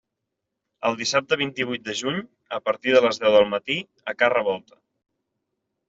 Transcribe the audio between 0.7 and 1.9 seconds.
El dissabte vint-i-vuit